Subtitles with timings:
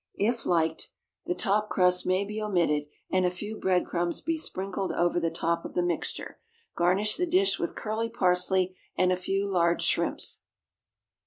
[0.17, 0.89] If liked,
[1.27, 5.63] the top crust may be omitted, and a few breadcrumbs be sprinkled over the top
[5.63, 6.39] of the mixture.
[6.75, 10.39] Garnish the dish with curly parsley and a few large shrimps.